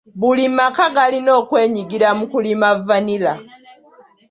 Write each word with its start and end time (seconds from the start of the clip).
Buli 0.19 0.45
maka 0.57 0.85
galina 0.95 1.31
okwenyigira 1.41 2.07
mu 2.17 2.25
kulima 2.31 2.67
vanilla. 2.87 3.33